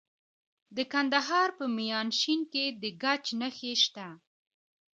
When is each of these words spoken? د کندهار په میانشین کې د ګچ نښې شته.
د 0.75 0.77
کندهار 0.93 1.49
په 1.57 1.65
میانشین 1.77 2.41
کې 2.51 2.65
د 2.81 2.83
ګچ 3.03 3.25
نښې 3.39 3.73
شته. 3.83 4.07